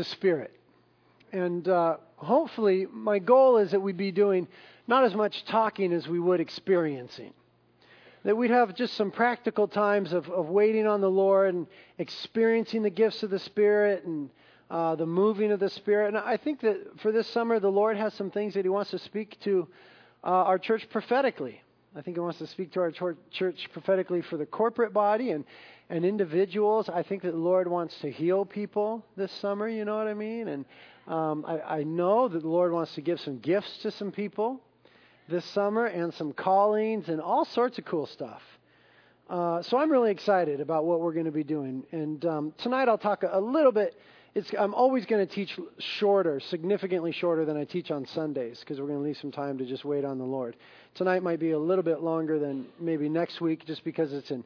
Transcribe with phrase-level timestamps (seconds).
[0.00, 0.50] the Spirit.
[1.30, 4.48] And uh, hopefully, my goal is that we'd be doing
[4.88, 7.34] not as much talking as we would experiencing.
[8.24, 11.66] That we'd have just some practical times of, of waiting on the Lord and
[11.98, 14.30] experiencing the gifts of the Spirit and
[14.70, 16.08] uh, the moving of the Spirit.
[16.08, 18.92] And I think that for this summer, the Lord has some things that He wants
[18.92, 19.68] to speak to
[20.24, 21.60] uh, our church prophetically.
[21.96, 22.92] I think He wants to speak to our
[23.30, 25.44] church prophetically for the corporate body and,
[25.88, 26.88] and individuals.
[26.88, 30.14] I think that the Lord wants to heal people this summer, you know what I
[30.14, 30.48] mean?
[30.48, 30.64] And
[31.08, 34.60] um, I, I know that the Lord wants to give some gifts to some people
[35.28, 38.42] this summer and some callings and all sorts of cool stuff.
[39.28, 41.84] Uh, so I'm really excited about what we're going to be doing.
[41.92, 43.96] And um, tonight I'll talk a, a little bit.
[44.32, 48.78] It's, I'm always going to teach shorter, significantly shorter than I teach on Sundays because
[48.78, 50.56] we're going to leave some time to just wait on the Lord.
[50.94, 54.44] Tonight might be a little bit longer than maybe next week just because it's an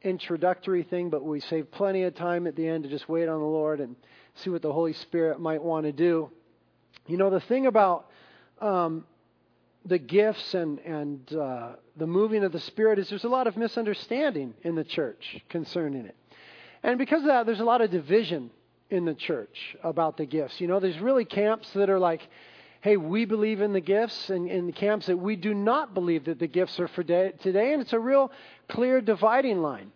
[0.00, 3.40] introductory thing, but we save plenty of time at the end to just wait on
[3.40, 3.94] the Lord and
[4.36, 6.30] see what the Holy Spirit might want to do.
[7.06, 8.08] You know, the thing about
[8.62, 9.04] um,
[9.84, 13.58] the gifts and, and uh, the moving of the Spirit is there's a lot of
[13.58, 16.16] misunderstanding in the church concerning it.
[16.82, 18.50] And because of that, there's a lot of division
[18.90, 20.60] in the church about the gifts.
[20.60, 22.26] You know, there's really camps that are like,
[22.82, 26.38] hey, we believe in the gifts, and in camps that we do not believe that
[26.38, 27.72] the gifts are for day, today.
[27.72, 28.30] And it's a real
[28.68, 29.90] clear dividing line.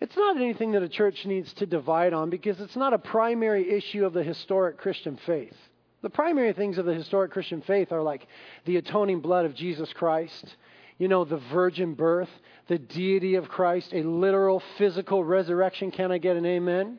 [0.00, 3.70] It's not anything that a church needs to divide on because it's not a primary
[3.70, 5.56] issue of the historic Christian faith.
[6.02, 8.26] The primary things of the historic Christian faith are like
[8.66, 10.56] the atoning blood of Jesus Christ,
[10.98, 12.28] you know, the virgin birth,
[12.68, 15.90] the deity of Christ, a literal physical resurrection.
[15.90, 16.98] Can I get an amen?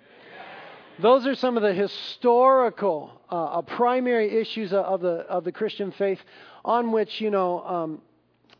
[0.99, 5.91] Those are some of the historical, uh, uh primary issues of the of the Christian
[5.91, 6.19] faith,
[6.65, 8.01] on which you know um,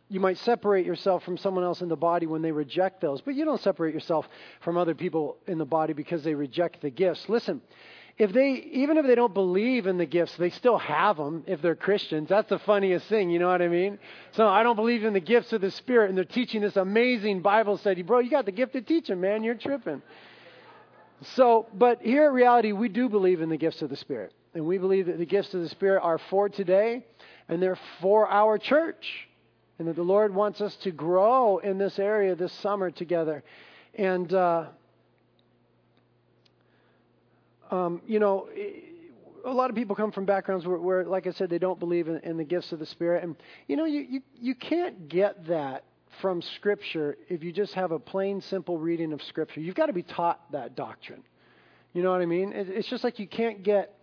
[0.10, 3.36] you might separate yourself from someone else in the body when they reject those, but
[3.36, 4.28] you don't separate yourself
[4.62, 7.28] from other people in the body because they reject the gifts.
[7.28, 7.62] Listen,
[8.18, 11.62] if they even if they don't believe in the gifts, they still have them if
[11.62, 12.30] they're Christians.
[12.30, 14.00] That's the funniest thing, you know what I mean?
[14.32, 17.42] So I don't believe in the gifts of the Spirit, and they're teaching this amazing
[17.42, 18.20] Bible study, bro.
[18.20, 19.44] You got the gift of teaching, man.
[19.44, 20.02] You're tripping.
[21.36, 24.66] So, but here at Reality, we do believe in the gifts of the Spirit, and
[24.66, 27.06] we believe that the gifts of the Spirit are for today,
[27.50, 29.28] and they're for our church,
[29.80, 33.44] and that the Lord wants us to grow in this area this summer together,
[33.96, 34.34] and.
[34.34, 34.66] Uh,
[37.70, 38.48] um, you know,
[39.46, 42.08] a lot of people come from backgrounds where, where like I said, they don't believe
[42.08, 43.24] in, in, the gifts of the Spirit.
[43.24, 43.36] And,
[43.68, 45.84] you know, you, you, you can't get that
[46.22, 49.60] from Scripture if you just have a plain, simple reading of Scripture.
[49.60, 51.24] You've got to be taught that doctrine.
[51.94, 52.54] You know what I mean?
[52.56, 53.97] It's just like you can't get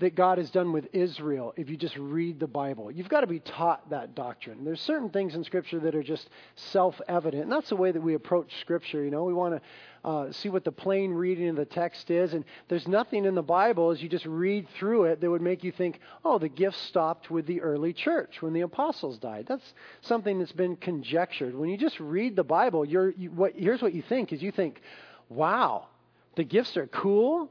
[0.00, 2.90] that God has done with Israel if you just read the Bible.
[2.90, 4.64] You've got to be taught that doctrine.
[4.64, 7.44] There's certain things in Scripture that are just self evident.
[7.44, 9.04] And that's the way that we approach Scripture.
[9.04, 12.34] You know, we want to uh, see what the plain reading of the text is.
[12.34, 15.62] And there's nothing in the Bible as you just read through it that would make
[15.62, 19.46] you think, oh, the gift stopped with the early church when the apostles died.
[19.48, 21.54] That's something that's been conjectured.
[21.54, 24.50] When you just read the Bible, you're, you, what, here's what you think is you
[24.50, 24.80] think,
[25.28, 25.86] wow,
[26.34, 27.48] the gifts are cool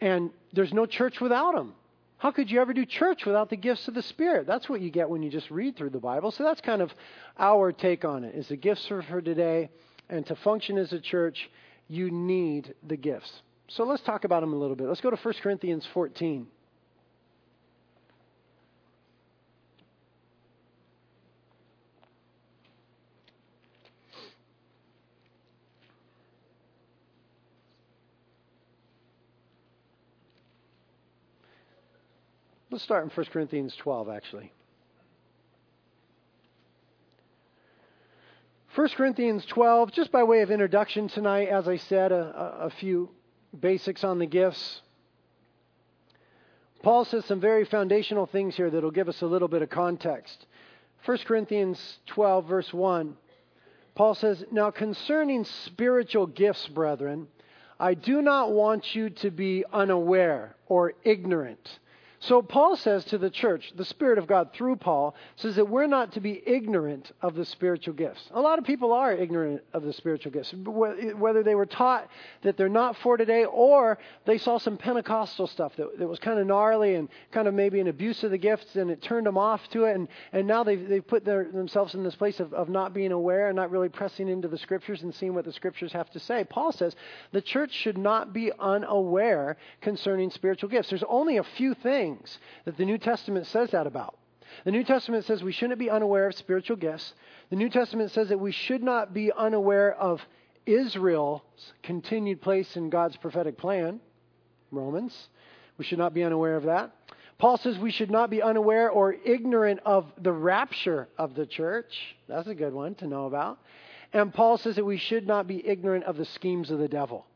[0.00, 1.74] and there's no church without them.
[2.18, 4.46] How could you ever do church without the gifts of the Spirit?
[4.46, 6.30] That's what you get when you just read through the Bible.
[6.30, 6.92] So that's kind of
[7.38, 8.34] our take on it.
[8.34, 9.68] Is the gifts are for today,
[10.08, 11.50] and to function as a church,
[11.88, 13.42] you need the gifts.
[13.68, 14.86] So let's talk about them a little bit.
[14.86, 16.46] Let's go to 1 Corinthians 14.
[32.76, 34.52] Let's start in 1 Corinthians 12, actually.
[38.74, 43.08] 1 Corinthians 12, just by way of introduction tonight, as I said, a, a few
[43.58, 44.82] basics on the gifts.
[46.82, 49.70] Paul says some very foundational things here that will give us a little bit of
[49.70, 50.44] context.
[51.06, 53.16] 1 Corinthians 12, verse 1,
[53.94, 57.28] Paul says, Now concerning spiritual gifts, brethren,
[57.80, 61.78] I do not want you to be unaware or ignorant
[62.18, 65.86] so Paul says to the church, the Spirit of God through Paul says that we're
[65.86, 68.28] not to be ignorant of the spiritual gifts.
[68.32, 72.08] A lot of people are ignorant of the spiritual gifts, whether they were taught
[72.42, 76.38] that they're not for today or they saw some Pentecostal stuff that, that was kind
[76.38, 79.36] of gnarly and kind of maybe an abuse of the gifts and it turned them
[79.36, 79.94] off to it.
[79.94, 83.12] And, and now they've, they've put their, themselves in this place of, of not being
[83.12, 86.20] aware and not really pressing into the scriptures and seeing what the scriptures have to
[86.20, 86.44] say.
[86.44, 86.96] Paul says
[87.32, 90.88] the church should not be unaware concerning spiritual gifts.
[90.88, 94.16] There's only a few things things that the New Testament says that about.
[94.64, 97.14] The New Testament says we shouldn't be unaware of spiritual gifts.
[97.50, 100.20] The New Testament says that we should not be unaware of
[100.66, 101.42] Israel's
[101.82, 104.00] continued place in God's prophetic plan,
[104.70, 105.28] Romans.
[105.78, 106.92] We should not be unaware of that.
[107.38, 111.92] Paul says we should not be unaware or ignorant of the rapture of the church.
[112.28, 113.58] That's a good one to know about.
[114.12, 117.26] And Paul says that we should not be ignorant of the schemes of the devil.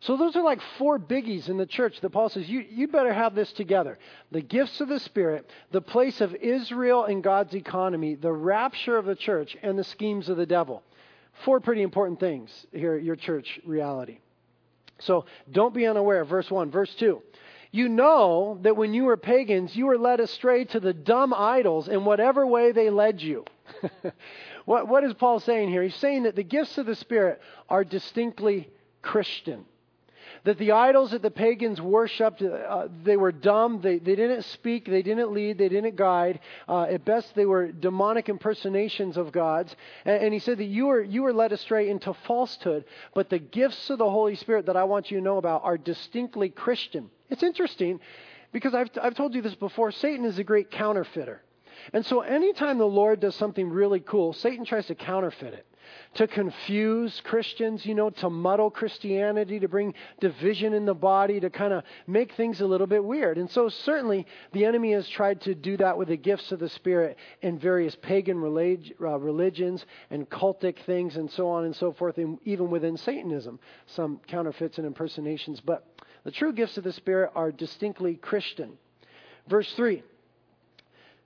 [0.00, 3.12] So those are like four biggies in the church that Paul says you, you better
[3.12, 3.98] have this together.
[4.30, 9.04] The gifts of the Spirit, the place of Israel in God's economy, the rapture of
[9.04, 10.82] the church, and the schemes of the devil.
[11.44, 14.18] Four pretty important things here at your church reality.
[15.00, 16.24] So don't be unaware.
[16.24, 16.70] Verse 1.
[16.70, 17.22] Verse 2.
[17.70, 21.88] You know that when you were pagans, you were led astray to the dumb idols
[21.88, 23.44] in whatever way they led you.
[24.64, 25.82] what, what is Paul saying here?
[25.82, 28.68] He's saying that the gifts of the Spirit are distinctly
[29.02, 29.66] Christian.
[30.44, 34.86] That the idols that the pagans worshipped, uh, they were dumb, they, they didn't speak,
[34.86, 36.40] they didn't lead, they didn't guide.
[36.66, 39.76] Uh, at best, they were demonic impersonations of gods.
[40.04, 42.84] And, and he said that you were, you were led astray into falsehood,
[43.14, 45.76] but the gifts of the Holy Spirit that I want you to know about are
[45.76, 47.10] distinctly Christian.
[47.28, 48.00] It's interesting
[48.52, 51.42] because I've, I've told you this before Satan is a great counterfeiter.
[51.92, 55.66] And so anytime the Lord does something really cool, Satan tries to counterfeit it
[56.14, 61.50] to confuse Christians, you know, to muddle Christianity, to bring division in the body, to
[61.50, 63.38] kind of make things a little bit weird.
[63.38, 66.68] And so, certainly, the enemy has tried to do that with the gifts of the
[66.68, 71.92] Spirit in various pagan relig- uh, religions and cultic things and so on and so
[71.92, 75.60] forth, and even within Satanism, some counterfeits and impersonations.
[75.60, 75.86] But
[76.24, 78.78] the true gifts of the Spirit are distinctly Christian.
[79.48, 80.02] Verse 3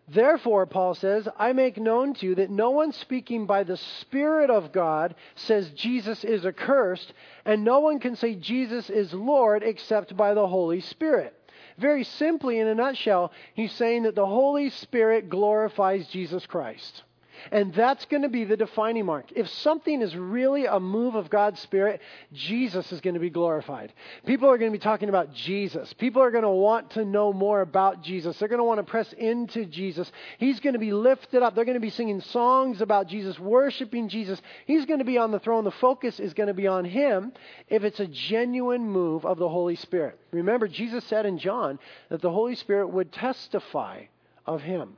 [0.07, 4.51] Therefore, Paul says, I make known to you that no one speaking by the Spirit
[4.51, 7.15] of God says Jesus is accursed,
[7.47, 11.35] and no one can say Jesus is Lord except by the Holy Spirit.
[11.79, 17.03] Very simply, in a nutshell, he's saying that the Holy Spirit glorifies Jesus Christ.
[17.51, 19.27] And that's going to be the defining mark.
[19.35, 22.01] If something is really a move of God's Spirit,
[22.33, 23.93] Jesus is going to be glorified.
[24.27, 25.93] People are going to be talking about Jesus.
[25.95, 28.39] People are going to want to know more about Jesus.
[28.39, 30.11] They're going to want to press into Jesus.
[30.39, 31.55] He's going to be lifted up.
[31.55, 34.41] They're going to be singing songs about Jesus, worshiping Jesus.
[34.67, 35.65] He's going to be on the throne.
[35.65, 37.33] The focus is going to be on Him
[37.69, 40.19] if it's a genuine move of the Holy Spirit.
[40.31, 44.05] Remember, Jesus said in John that the Holy Spirit would testify
[44.47, 44.97] of Him.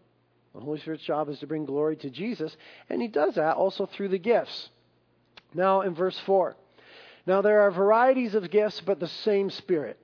[0.56, 2.56] The Holy Spirit's job is to bring glory to Jesus,
[2.88, 4.70] and He does that also through the gifts.
[5.54, 6.56] Now, in verse 4.
[7.26, 9.98] Now, there are varieties of gifts, but the same Spirit.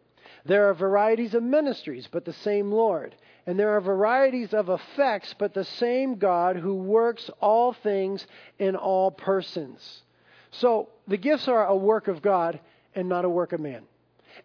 [0.45, 3.15] There are varieties of ministries, but the same Lord.
[3.47, 8.27] And there are varieties of effects, but the same God who works all things
[8.59, 10.03] in all persons.
[10.51, 12.61] So, the gifts are a work of God
[12.95, 13.85] and not a work of man.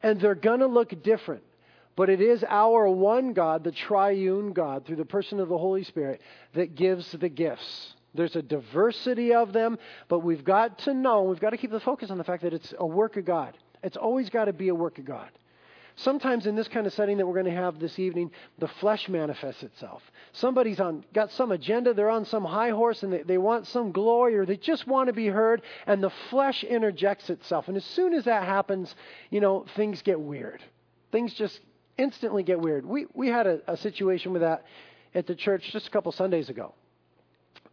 [0.01, 1.44] And they're going to look different.
[1.98, 5.84] But it is our one God, the triune God, through the person of the Holy
[5.84, 6.22] Spirit,
[6.54, 7.96] that gives the gifts.
[8.14, 11.80] There's a diversity of them, but we've got to know, we've got to keep the
[11.80, 13.58] focus on the fact that it's a work of God.
[13.82, 15.30] It's always got to be a work of God.
[15.96, 18.30] Sometimes in this kind of setting that we're going to have this evening,
[18.60, 20.04] the flesh manifests itself.
[20.34, 23.92] Somebody's on got some agenda, they're on some high horse and they, they want some
[23.92, 27.68] glory or they just want to be heard, and the flesh interjects itself.
[27.68, 28.94] And as soon as that happens,
[29.32, 30.62] you know, things get weird.
[31.12, 31.60] Things just
[31.98, 32.86] instantly get weird.
[32.86, 34.66] We, we had a, a situation with that
[35.16, 36.74] at the church just a couple Sundays ago.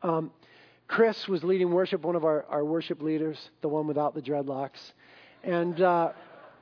[0.02, 0.30] Um,
[0.86, 4.92] Chris was leading worship, one of our, our worship leaders, the one without the dreadlocks.
[5.42, 6.12] And uh,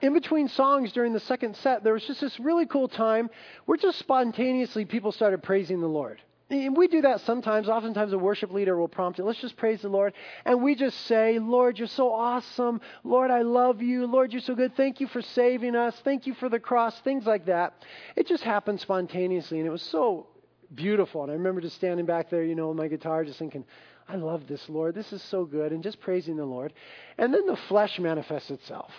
[0.00, 3.31] in between songs during the second set, there was just this really cool time
[3.67, 6.21] where just spontaneously people started praising the Lord.
[6.52, 7.68] And we do that sometimes.
[7.68, 9.25] Oftentimes, a worship leader will prompt it.
[9.25, 10.12] Let's just praise the Lord.
[10.44, 12.80] And we just say, Lord, you're so awesome.
[13.04, 14.06] Lord, I love you.
[14.06, 14.76] Lord, you're so good.
[14.76, 15.99] Thank you for saving us.
[16.04, 16.99] Thank you for the cross.
[17.00, 17.73] Things like that.
[18.16, 19.59] It just happened spontaneously.
[19.59, 20.26] And it was so
[20.75, 21.23] beautiful.
[21.23, 23.64] And I remember just standing back there, you know, with my guitar, just thinking,
[24.06, 24.94] I love this, Lord.
[24.94, 25.73] This is so good.
[25.73, 26.75] And just praising the Lord.
[27.16, 28.90] And then the flesh manifests itself.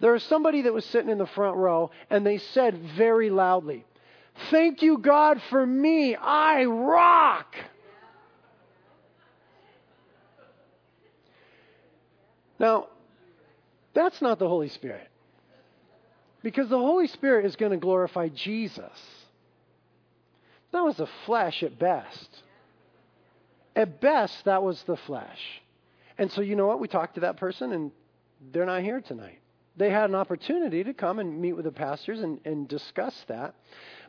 [0.00, 3.84] There was somebody that was sitting in the front row, and they said very loudly,
[4.50, 6.14] Thank you, God, for me.
[6.14, 7.54] I rock.
[12.58, 12.88] Now,
[13.94, 15.08] that's not the Holy Spirit.
[16.42, 18.98] Because the Holy Spirit is going to glorify Jesus.
[20.72, 22.28] That was the flesh at best.
[23.74, 25.40] At best, that was the flesh.
[26.16, 26.80] And so, you know what?
[26.80, 27.92] We talked to that person, and
[28.52, 29.38] they're not here tonight.
[29.76, 33.54] They had an opportunity to come and meet with the pastors and, and discuss that.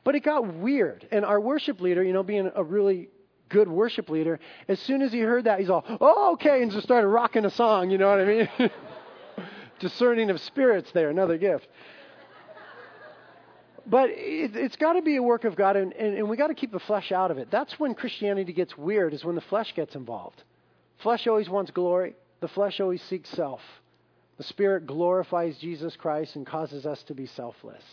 [0.03, 1.07] But it got weird.
[1.11, 3.09] And our worship leader, you know, being a really
[3.49, 6.83] good worship leader, as soon as he heard that, he's all, oh, okay, and just
[6.83, 8.49] started rocking a song, you know what I mean?
[9.79, 11.67] Discerning of spirits there, another gift.
[13.85, 16.47] But it, has got to be a work of God, and, and, and we got
[16.47, 17.49] to keep the flesh out of it.
[17.49, 20.43] That's when Christianity gets weird, is when the flesh gets involved.
[20.99, 23.61] Flesh always wants glory, the flesh always seeks self.
[24.37, 27.83] The Spirit glorifies Jesus Christ and causes us to be selfless.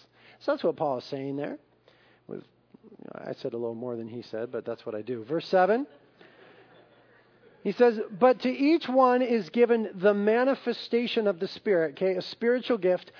[0.40, 1.58] So that's what Paul is saying there.
[3.14, 5.24] I said a little more than he said, but that's what I do.
[5.24, 5.86] Verse 7.
[7.62, 12.22] He says, But to each one is given the manifestation of the Spirit, okay, a
[12.22, 13.10] spiritual gift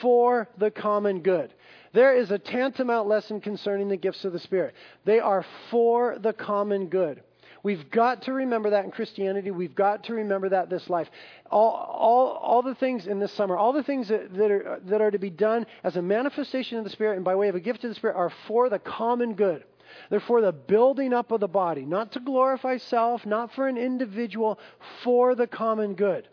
[0.00, 1.52] for the common good.
[1.92, 4.74] There is a tantamount lesson concerning the gifts of the Spirit.
[5.04, 7.22] They are for the common good.
[7.62, 9.50] We've got to remember that in Christianity.
[9.50, 11.10] We've got to remember that this life.
[11.50, 15.00] All, all, all the things in this summer, all the things that, that, are, that
[15.02, 17.60] are to be done as a manifestation of the Spirit and by way of a
[17.60, 19.64] gift of the Spirit are for the common good.
[20.08, 23.76] They're for the building up of the body, not to glorify self, not for an
[23.76, 24.58] individual,
[25.02, 26.28] for the common good.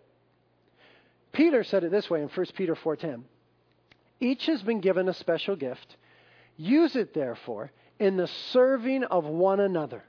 [1.34, 3.24] Peter said it this way in 1 Peter 4:10.
[4.19, 5.98] Each has been given a special gift.
[6.55, 10.03] Use it therefore in the serving of one another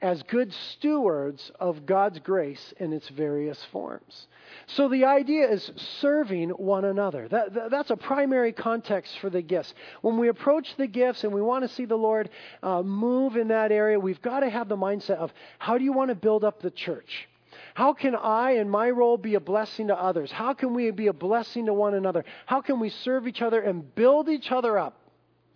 [0.00, 4.28] as good stewards of God's grace in its various forms.
[4.66, 7.26] So the idea is serving one another.
[7.28, 9.74] That, that, that's a primary context for the gifts.
[10.00, 12.30] When we approach the gifts and we want to see the Lord
[12.62, 15.92] uh, move in that area, we've got to have the mindset of how do you
[15.92, 17.28] want to build up the church?
[17.74, 20.30] How can I, in my role, be a blessing to others?
[20.30, 22.24] How can we be a blessing to one another?
[22.46, 24.96] How can we serve each other and build each other up?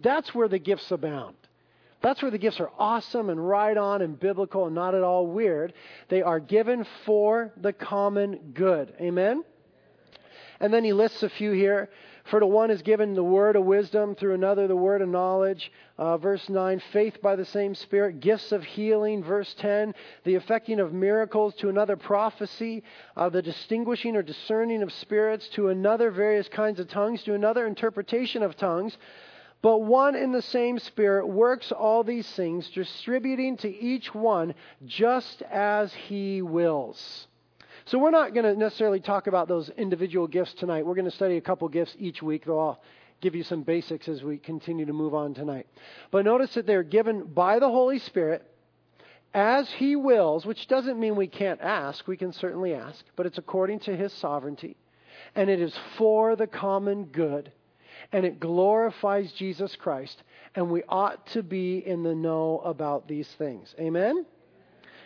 [0.00, 1.36] That's where the gifts abound.
[2.02, 5.26] That's where the gifts are awesome and right on and biblical and not at all
[5.26, 5.72] weird.
[6.08, 8.92] They are given for the common good.
[9.00, 9.44] Amen?
[10.60, 11.88] And then he lists a few here.
[12.24, 15.72] For to one is given the word of wisdom, through another the word of knowledge.
[15.98, 19.24] Uh, verse 9, faith by the same Spirit, gifts of healing.
[19.24, 19.92] Verse 10,
[20.22, 21.54] the effecting of miracles.
[21.56, 22.84] To another prophecy,
[23.16, 25.48] uh, the distinguishing or discerning of spirits.
[25.54, 27.24] To another various kinds of tongues.
[27.24, 28.96] To another interpretation of tongues.
[29.62, 34.54] But one in the same Spirit works all these things, distributing to each one
[34.84, 37.28] just as He wills.
[37.84, 40.84] So we're not going to necessarily talk about those individual gifts tonight.
[40.84, 42.82] We're going to study a couple gifts each week, though I'll
[43.20, 45.68] give you some basics as we continue to move on tonight.
[46.10, 48.44] But notice that they're given by the Holy Spirit
[49.32, 52.06] as He wills, which doesn't mean we can't ask.
[52.08, 54.76] We can certainly ask, but it's according to His sovereignty.
[55.36, 57.52] And it is for the common good
[58.12, 60.22] and it glorifies Jesus Christ,
[60.54, 63.74] and we ought to be in the know about these things.
[63.80, 64.26] Amen?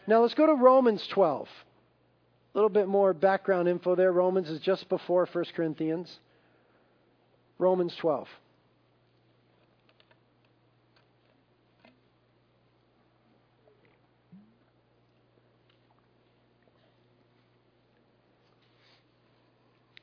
[0.09, 1.49] Now let's go to Romans 12.
[1.49, 4.13] A little bit more background info there.
[4.13, 6.19] Romans is just before 1 Corinthians.
[7.59, 8.29] Romans 12.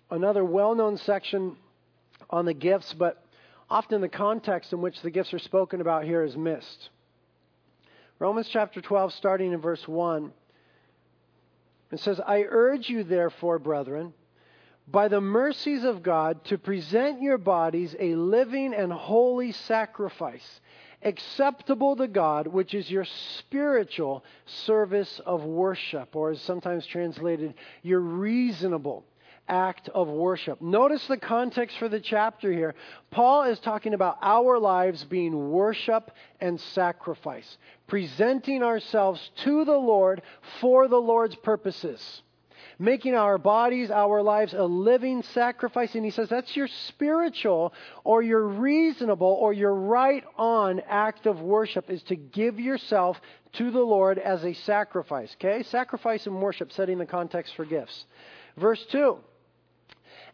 [0.10, 1.58] Another well known section
[2.34, 3.24] on the gifts, but
[3.70, 6.90] often the context in which the gifts are spoken about here is missed.
[8.18, 10.34] Romans chapter 12, starting in verse 1,
[11.92, 14.14] it says, I urge you, therefore, brethren,
[14.88, 20.60] by the mercies of God, to present your bodies a living and holy sacrifice,
[21.04, 23.06] acceptable to God, which is your
[23.38, 29.06] spiritual service of worship, or is sometimes translated, your reasonable
[29.48, 30.62] act of worship.
[30.62, 32.76] Notice the context for the chapter here.
[33.12, 37.58] Paul is talking about our lives being worship and sacrifice,
[37.88, 40.22] presenting ourselves to the Lord
[40.62, 42.22] for the Lord's purposes.
[42.80, 45.94] Making our bodies, our lives a living sacrifice.
[45.94, 47.72] And he says that's your spiritual
[48.04, 53.22] or your reasonable or your right on act of worship is to give yourself
[53.54, 55.36] to the Lord as a sacrifice.
[55.40, 55.64] Okay?
[55.64, 58.06] Sacrifice and worship, setting the context for gifts.
[58.58, 59.18] Verse 2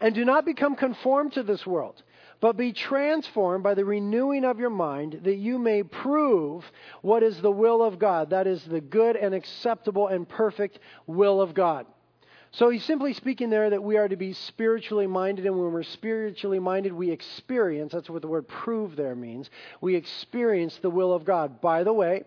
[0.02, 2.02] and do not become conformed to this world,
[2.40, 6.64] but be transformed by the renewing of your mind, that you may prove
[7.02, 8.30] what is the will of God.
[8.30, 11.86] That is the good and acceptable and perfect will of God.
[12.52, 15.84] So he's simply speaking there that we are to be spiritually minded, and when we're
[15.84, 19.50] spiritually minded, we experience that's what the word prove there means.
[19.82, 21.62] We experience the will of God.
[21.62, 22.24] By the way,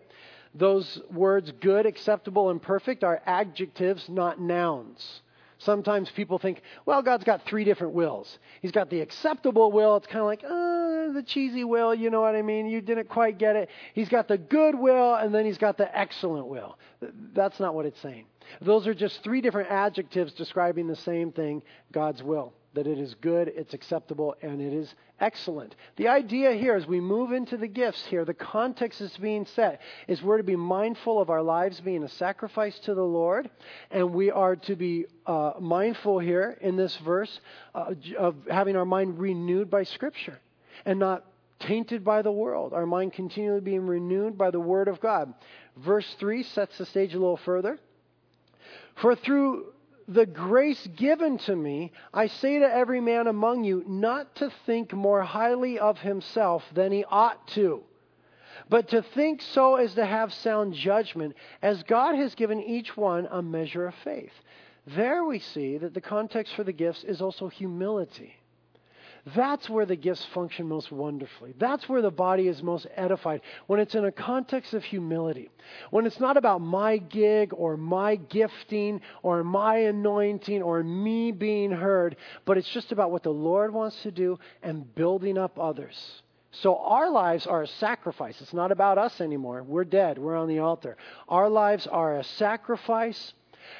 [0.55, 5.21] those words good, acceptable, and perfect are adjectives, not nouns.
[5.63, 8.39] Sometimes people think, well, God's got three different wills.
[8.61, 9.95] He's got the acceptable will.
[9.97, 11.93] It's kind of like, oh, the cheesy will.
[11.93, 12.67] You know what I mean?
[12.67, 13.69] You didn't quite get it.
[13.93, 16.77] He's got the good will, and then he's got the excellent will.
[17.33, 18.25] That's not what it's saying.
[18.61, 23.15] Those are just three different adjectives describing the same thing God's will that it is
[23.15, 25.75] good, it's acceptable, and it is excellent.
[25.95, 29.81] The idea here, as we move into the gifts here, the context is being set,
[30.07, 33.49] is we're to be mindful of our lives being a sacrifice to the Lord,
[33.91, 37.39] and we are to be uh, mindful here in this verse
[37.75, 40.39] uh, of having our mind renewed by Scripture
[40.85, 41.25] and not
[41.59, 42.73] tainted by the world.
[42.73, 45.33] Our mind continually being renewed by the Word of God.
[45.77, 47.79] Verse 3 sets the stage a little further.
[48.95, 49.72] For through
[50.07, 54.93] the grace given to me, I say to every man among you not to think
[54.93, 57.83] more highly of himself than he ought to,
[58.69, 63.27] but to think so as to have sound judgment, as God has given each one
[63.31, 64.33] a measure of faith.
[64.85, 68.35] There we see that the context for the gifts is also humility.
[69.25, 71.53] That's where the gifts function most wonderfully.
[71.57, 73.39] That's where the body is most edified.
[73.67, 75.49] When it's in a context of humility.
[75.91, 81.71] When it's not about my gig or my gifting or my anointing or me being
[81.71, 86.21] heard, but it's just about what the Lord wants to do and building up others.
[86.51, 88.41] So our lives are a sacrifice.
[88.41, 89.63] It's not about us anymore.
[89.63, 90.17] We're dead.
[90.17, 90.97] We're on the altar.
[91.29, 93.33] Our lives are a sacrifice.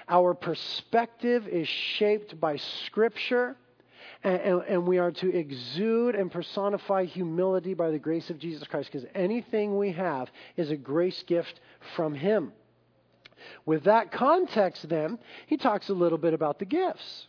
[0.07, 3.57] Our perspective is shaped by Scripture
[4.23, 8.67] and, and, and we are to exude and personify humility by the grace of Jesus
[8.67, 11.59] Christ because anything we have is a grace gift
[11.95, 12.53] from Him.
[13.65, 17.27] With that context, then, he talks a little bit about the gifts.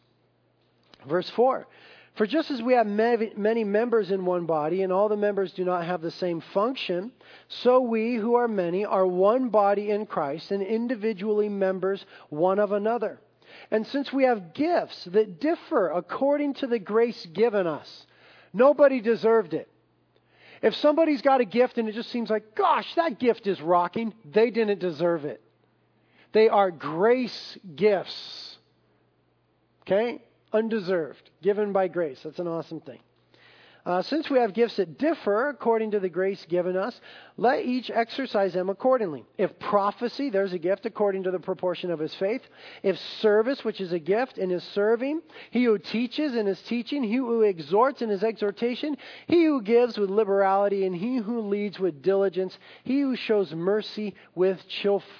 [1.08, 1.66] Verse 4
[2.14, 5.64] For just as we have many members in one body, and all the members do
[5.64, 7.10] not have the same function,
[7.48, 12.70] so we who are many are one body in Christ, and individually members one of
[12.70, 13.18] another.
[13.70, 18.06] And since we have gifts that differ according to the grace given us,
[18.52, 19.68] nobody deserved it.
[20.62, 24.14] If somebody's got a gift and it just seems like, gosh, that gift is rocking,
[24.24, 25.42] they didn't deserve it.
[26.32, 28.56] They are grace gifts.
[29.82, 30.22] Okay?
[30.52, 32.20] Undeserved, given by grace.
[32.24, 33.00] That's an awesome thing.
[33.86, 36.98] Uh, since we have gifts that differ according to the grace given us,
[37.36, 39.26] let each exercise them accordingly.
[39.36, 42.40] If prophecy, there's a gift according to the proportion of his faith.
[42.82, 45.20] If service, which is a gift, in his serving.
[45.50, 47.02] He who teaches in his teaching.
[47.02, 48.96] He who exhorts in his exhortation.
[49.26, 50.86] He who gives with liberality.
[50.86, 52.58] And he who leads with diligence.
[52.84, 54.66] He who shows mercy with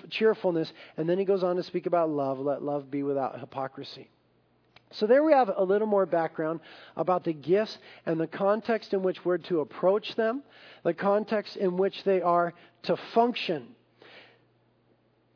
[0.08, 0.72] cheerfulness.
[0.96, 2.38] And then he goes on to speak about love.
[2.38, 4.08] Let love be without hypocrisy.
[4.92, 6.60] So there we have a little more background
[6.96, 10.42] about the gifts and the context in which we're to approach them,
[10.84, 13.74] the context in which they are to function.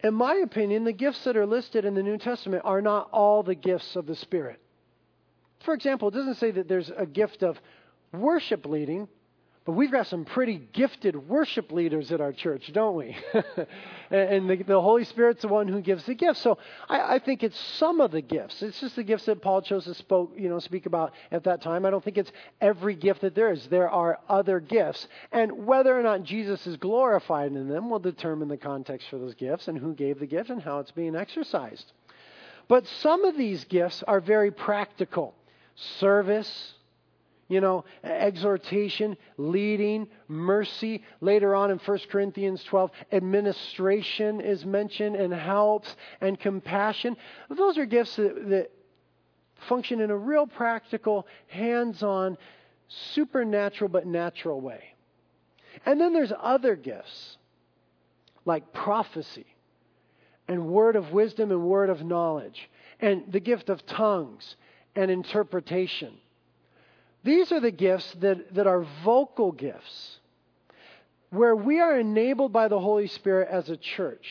[0.05, 3.43] In my opinion, the gifts that are listed in the New Testament are not all
[3.43, 4.61] the gifts of the Spirit.
[5.65, 7.59] For example, it doesn't say that there's a gift of
[8.13, 9.09] worship leading,
[9.69, 13.15] but we've got some pretty gifted worship leaders at our church, don't we?
[14.11, 16.41] and the, the, Holy Spirit's the one who gives the gifts.
[16.41, 16.57] So
[16.89, 18.63] I, I, think it's some of the gifts.
[18.63, 21.61] It's just the gifts that Paul chose to spoke, you know, speak about at that
[21.61, 21.85] time.
[21.85, 23.67] I don't think it's every gift that there is.
[23.67, 25.07] There are other gifts.
[25.33, 29.35] And whether or not Jesus is glorified in them will determine the context for those
[29.35, 31.93] gifts and who gave the gift and how it's being exercised.
[32.69, 35.35] But some of these gifts are very practical
[35.75, 36.73] service,
[37.49, 41.03] you know, exhortation, leading, mercy.
[41.21, 47.17] Later on in 1 Corinthians 12, administration is mentioned and helps and compassion.
[47.49, 48.71] Those are gifts that, that
[49.69, 52.37] function in a real practical, hands on,
[52.89, 54.95] supernatural but natural way.
[55.87, 57.39] And then there's other gifts
[58.45, 59.47] like prophecy
[60.49, 64.57] and word of wisdom and word of knowledge and the gift of tongues
[64.97, 66.15] and interpretation
[67.25, 70.19] these are the gifts that, that are vocal gifts,
[71.31, 74.27] where we are enabled by the Holy Spirit as a church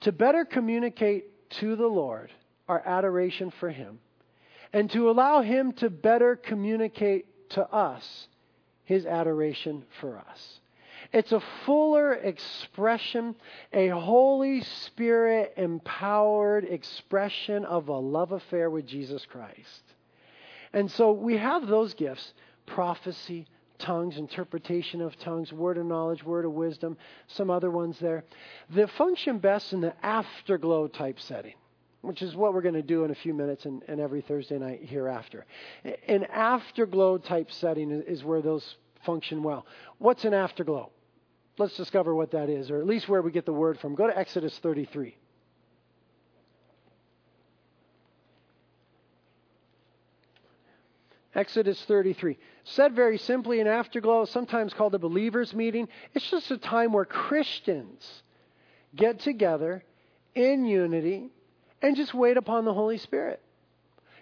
[0.00, 2.30] to better communicate to the Lord
[2.68, 3.98] our adoration for Him
[4.72, 8.28] and to allow Him to better communicate to us
[8.84, 10.60] His adoration for us.
[11.12, 13.34] It's a fuller expression,
[13.72, 19.82] a Holy Spirit empowered expression of a love affair with Jesus Christ.
[20.72, 22.32] And so we have those gifts
[22.66, 23.46] prophecy,
[23.78, 26.96] tongues, interpretation of tongues, word of knowledge, word of wisdom,
[27.28, 28.24] some other ones there
[28.70, 31.54] that function best in the afterglow type setting,
[32.02, 34.58] which is what we're going to do in a few minutes and, and every Thursday
[34.58, 35.46] night hereafter.
[36.06, 38.76] An afterglow type setting is where those
[39.06, 39.66] function well.
[39.98, 40.90] What's an afterglow?
[41.56, 43.94] Let's discover what that is, or at least where we get the word from.
[43.94, 45.16] Go to Exodus 33.
[51.38, 52.36] Exodus 33.
[52.64, 57.04] Said very simply, an afterglow, sometimes called a believers' meeting, it's just a time where
[57.04, 58.24] Christians
[58.96, 59.84] get together
[60.34, 61.30] in unity
[61.80, 63.40] and just wait upon the Holy Spirit.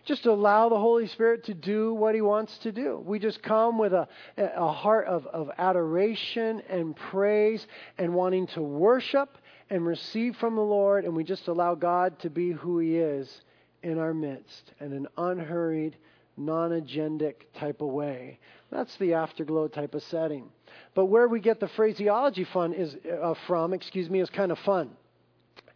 [0.04, 3.02] Just allow the Holy Spirit to do what He wants to do.
[3.04, 8.60] We just come with a, a heart of, of adoration and praise and wanting to
[8.60, 9.38] worship
[9.70, 13.40] and receive from the Lord, and we just allow God to be who He is
[13.82, 15.96] in our midst and an unhurried,
[16.36, 18.38] non agendic type of way.
[18.70, 20.50] That's the afterglow type of setting.
[20.94, 24.58] But where we get the phraseology fun is, uh, from, excuse me, is kind of
[24.60, 24.90] fun.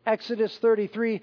[0.06, 1.20] Exodus 33,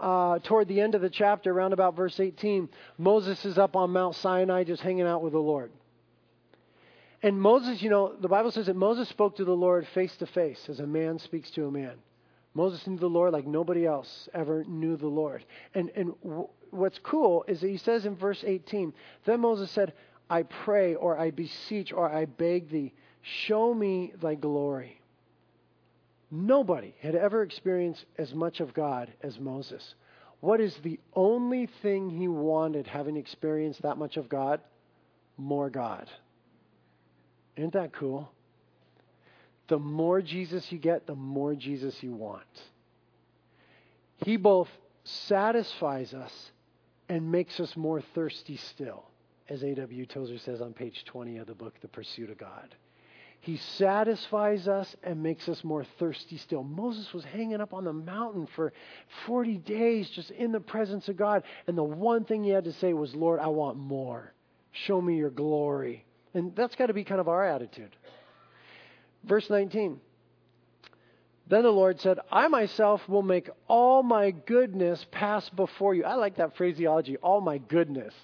[0.00, 3.90] uh, toward the end of the chapter, around about verse 18, Moses is up on
[3.90, 5.72] Mount Sinai just hanging out with the Lord.
[7.22, 10.26] And Moses, you know, the Bible says that Moses spoke to the Lord face to
[10.26, 11.94] face as a man speaks to a man.
[12.54, 15.44] Moses knew the Lord like nobody else ever knew the Lord.
[15.74, 16.12] And, and
[16.70, 18.92] what's cool is that he says in verse 18,
[19.24, 19.92] Then Moses said,
[20.30, 25.00] I pray, or I beseech, or I beg thee, show me thy glory.
[26.30, 29.94] Nobody had ever experienced as much of God as Moses.
[30.40, 34.60] What is the only thing he wanted, having experienced that much of God?
[35.36, 36.08] More God.
[37.56, 38.30] Isn't that cool?
[39.68, 42.44] The more Jesus you get, the more Jesus you want.
[44.24, 44.68] He both
[45.04, 46.32] satisfies us
[47.08, 49.04] and makes us more thirsty still,
[49.48, 50.06] as A.W.
[50.06, 52.74] Tozer says on page 20 of the book, The Pursuit of God.
[53.40, 56.64] He satisfies us and makes us more thirsty still.
[56.64, 58.72] Moses was hanging up on the mountain for
[59.26, 61.44] 40 days just in the presence of God.
[61.66, 64.32] And the one thing he had to say was, Lord, I want more.
[64.72, 66.04] Show me your glory.
[66.34, 67.94] And that's got to be kind of our attitude.
[69.24, 70.00] Verse 19.
[71.48, 76.04] Then the Lord said, I myself will make all my goodness pass before you.
[76.04, 78.14] I like that phraseology, all my goodness.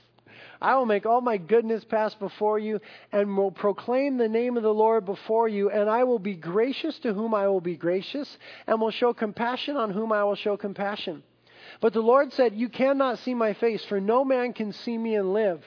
[0.60, 2.80] I will make all my goodness pass before you
[3.12, 6.98] and will proclaim the name of the Lord before you, and I will be gracious
[7.00, 10.56] to whom I will be gracious, and will show compassion on whom I will show
[10.56, 11.22] compassion.
[11.80, 15.14] But the Lord said, You cannot see my face, for no man can see me
[15.16, 15.62] and live.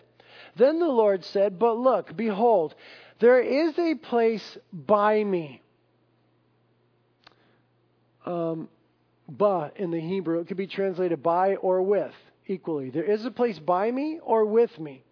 [0.55, 2.75] Then the Lord said, But look, behold,
[3.19, 5.61] there is a place by me.
[8.27, 8.67] Um,
[9.29, 12.13] ba in the Hebrew, it could be translated by or with
[12.45, 12.89] equally.
[12.89, 15.03] There is a place by me or with me.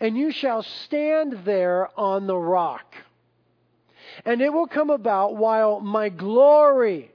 [0.00, 2.94] And you shall stand there on the rock.
[4.24, 7.12] And it will come about while my glory,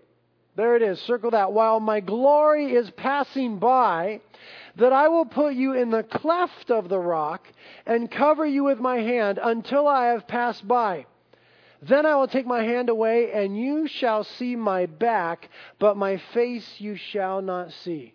[0.55, 4.21] there it is, circle that, while my glory is passing by,
[4.77, 7.45] that I will put you in the cleft of the rock
[7.85, 11.05] and cover you with my hand until I have passed by.
[11.81, 16.17] Then I will take my hand away, and you shall see my back, but my
[16.33, 18.13] face you shall not see.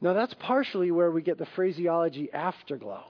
[0.00, 3.04] Now, that's partially where we get the phraseology afterglow.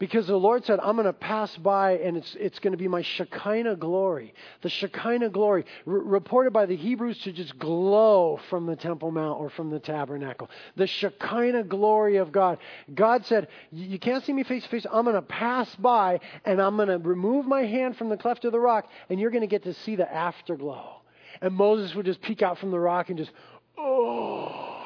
[0.00, 2.88] Because the Lord said, I'm going to pass by and it's, it's going to be
[2.88, 4.32] my Shekinah glory.
[4.62, 9.50] The Shekinah glory, reported by the Hebrews to just glow from the Temple Mount or
[9.50, 10.48] from the tabernacle.
[10.76, 12.56] The Shekinah glory of God.
[12.94, 14.86] God said, You can't see me face to face.
[14.90, 18.46] I'm going to pass by and I'm going to remove my hand from the cleft
[18.46, 21.02] of the rock and you're going to get to see the afterglow.
[21.42, 23.32] And Moses would just peek out from the rock and just,
[23.76, 24.78] oh.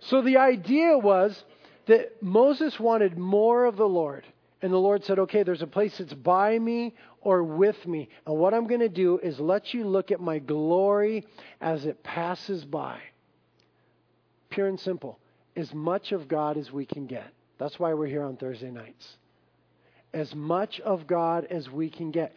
[0.00, 1.44] So the idea was
[1.86, 4.24] that Moses wanted more of the Lord.
[4.62, 8.08] And the Lord said, okay, there's a place that's by me or with me.
[8.26, 11.26] And what I'm going to do is let you look at my glory
[11.60, 12.98] as it passes by.
[14.48, 15.18] Pure and simple.
[15.56, 17.30] As much of God as we can get.
[17.58, 19.16] That's why we're here on Thursday nights.
[20.14, 22.32] As much of God as we can get.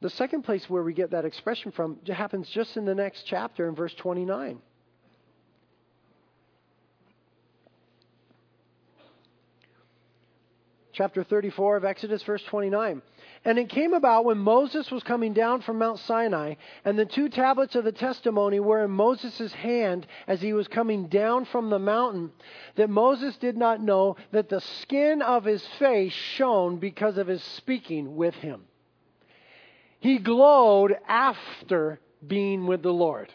[0.00, 3.68] The second place where we get that expression from happens just in the next chapter
[3.68, 4.60] in verse 29.
[10.92, 13.02] Chapter 34 of Exodus, verse 29.
[13.44, 17.28] And it came about when Moses was coming down from Mount Sinai, and the two
[17.28, 21.78] tablets of the testimony were in Moses' hand as he was coming down from the
[21.78, 22.30] mountain,
[22.76, 27.42] that Moses did not know that the skin of his face shone because of his
[27.42, 28.62] speaking with him.
[29.98, 33.32] He glowed after being with the Lord.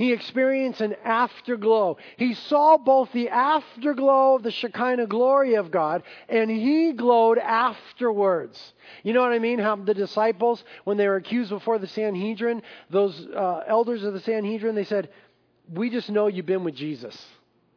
[0.00, 1.98] He experienced an afterglow.
[2.16, 8.72] He saw both the afterglow of the Shekinah glory of God and he glowed afterwards.
[9.02, 9.58] You know what I mean?
[9.58, 14.20] How the disciples, when they were accused before the Sanhedrin, those uh, elders of the
[14.20, 15.10] Sanhedrin, they said,
[15.70, 17.22] We just know you've been with Jesus.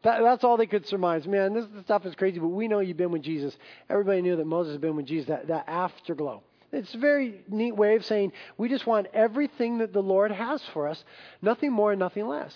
[0.03, 1.27] That, that's all they could surmise.
[1.27, 3.53] Man, this stuff is crazy, but we know you've been with Jesus.
[3.89, 6.41] Everybody knew that Moses had been with Jesus, that, that afterglow.
[6.73, 10.62] It's a very neat way of saying we just want everything that the Lord has
[10.73, 11.03] for us,
[11.41, 12.53] nothing more and nothing less.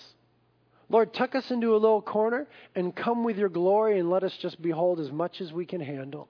[0.90, 4.36] Lord, tuck us into a little corner and come with your glory and let us
[4.36, 6.28] just behold as much as we can handle.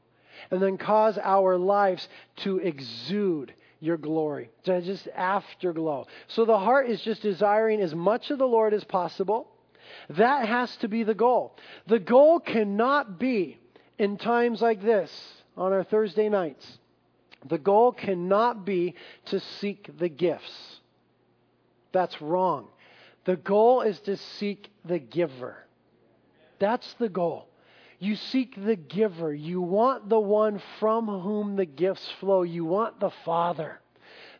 [0.50, 2.06] And then cause our lives
[2.38, 6.06] to exude your glory, to just afterglow.
[6.26, 9.48] So the heart is just desiring as much of the Lord as possible.
[10.10, 11.56] That has to be the goal.
[11.86, 13.58] The goal cannot be
[13.98, 15.10] in times like this
[15.56, 16.77] on our Thursday nights
[17.46, 18.94] the goal cannot be
[19.26, 20.80] to seek the gifts.
[21.92, 22.68] That's wrong.
[23.24, 25.56] The goal is to seek the giver.
[26.58, 27.48] That's the goal.
[27.98, 29.34] You seek the giver.
[29.34, 32.42] You want the one from whom the gifts flow.
[32.42, 33.80] You want the Father.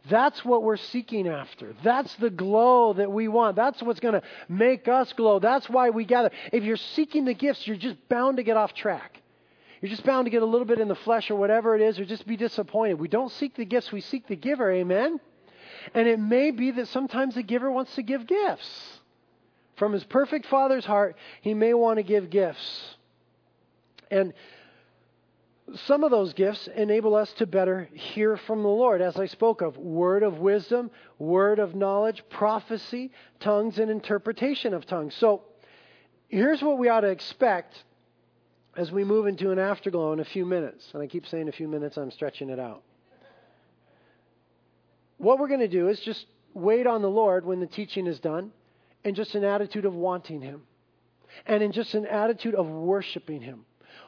[0.08, 1.74] That's what we're seeking after.
[1.82, 3.56] That's the glow that we want.
[3.56, 5.38] That's what's going to make us glow.
[5.38, 6.30] That's why we gather.
[6.52, 9.20] If you're seeking the gifts, you're just bound to get off track.
[9.81, 11.99] You're just bound to get a little bit in the flesh or whatever it is,
[11.99, 12.95] or just be disappointed.
[12.95, 14.71] We don't seek the gifts, we seek the giver.
[14.71, 15.21] Amen?
[15.95, 19.01] And it may be that sometimes the giver wants to give gifts.
[19.77, 22.97] From his perfect Father's heart, he may want to give gifts.
[24.11, 24.33] And
[25.87, 29.61] some of those gifts enable us to better hear from the Lord, as I spoke
[29.61, 35.14] of word of wisdom, word of knowledge, prophecy, tongues, and interpretation of tongues.
[35.14, 35.43] So
[36.29, 37.85] here's what we ought to expect
[38.79, 40.88] as we move into an afterglow in a few minutes.
[40.95, 42.85] And I keep saying a few minutes, I'm stretching it out.
[45.17, 48.21] What we're going to do is just wait on the Lord when the teaching is
[48.21, 48.53] done
[49.03, 50.62] in just an attitude of wanting Him
[51.45, 53.64] and in just an attitude of worshiping Him.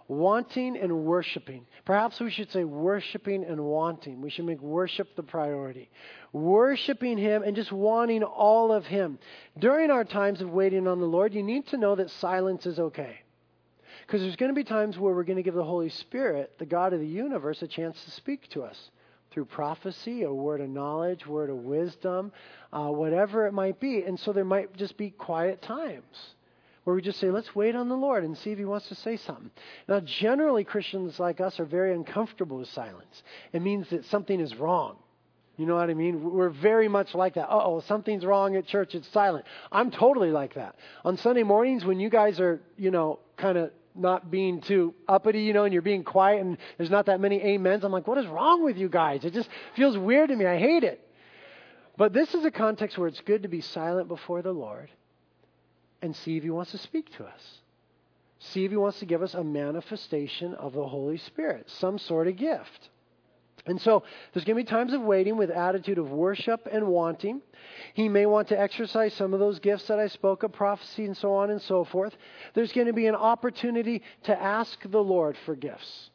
[0.06, 1.66] Wanting and worshiping.
[1.84, 4.20] Perhaps we should say worshiping and wanting.
[4.20, 5.90] We should make worship the priority.
[6.32, 9.18] Worshiping Him and just wanting all of Him.
[9.58, 12.78] During our times of waiting on the Lord, you need to know that silence is
[12.78, 13.20] okay.
[14.10, 16.66] Because there's going to be times where we're going to give the Holy Spirit, the
[16.66, 18.90] God of the universe, a chance to speak to us
[19.30, 22.32] through prophecy, a word of knowledge, word of wisdom,
[22.72, 24.02] uh, whatever it might be.
[24.02, 26.34] And so there might just be quiet times
[26.82, 28.96] where we just say, let's wait on the Lord and see if He wants to
[28.96, 29.52] say something.
[29.88, 33.22] Now, generally, Christians like us are very uncomfortable with silence.
[33.52, 34.96] It means that something is wrong.
[35.56, 36.32] You know what I mean?
[36.32, 37.48] We're very much like that.
[37.48, 38.96] Uh oh, something's wrong at church.
[38.96, 39.44] It's silent.
[39.70, 40.74] I'm totally like that.
[41.04, 45.42] On Sunday mornings, when you guys are, you know, kind of not being too uppity,
[45.42, 47.84] you know, and you're being quiet and there's not that many amens.
[47.84, 49.24] I'm like, what is wrong with you guys?
[49.24, 50.46] It just feels weird to me.
[50.46, 51.06] I hate it.
[51.96, 54.90] But this is a context where it's good to be silent before the Lord
[56.00, 57.58] and see if He wants to speak to us.
[58.38, 62.26] See if He wants to give us a manifestation of the Holy Spirit, some sort
[62.26, 62.88] of gift.
[63.66, 67.42] And so there's going to be times of waiting with attitude of worship and wanting.
[67.94, 71.16] He may want to exercise some of those gifts that I spoke of, prophecy and
[71.16, 72.16] so on and so forth.
[72.54, 76.10] There's going to be an opportunity to ask the Lord for gifts.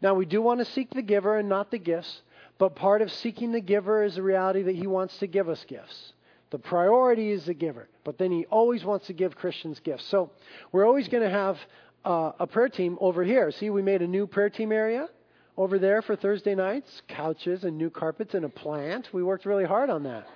[0.00, 2.22] Now, we do want to seek the giver and not the gifts,
[2.56, 5.64] but part of seeking the giver is the reality that he wants to give us
[5.66, 6.12] gifts.
[6.50, 10.04] The priority is the giver, but then he always wants to give Christians gifts.
[10.06, 10.30] So
[10.72, 11.58] we're always going to have
[12.04, 13.50] uh, a prayer team over here.
[13.50, 15.08] See, we made a new prayer team area
[15.58, 19.12] over there for Thursday nights, couches and new carpets and a plant.
[19.12, 20.26] We worked really hard on that.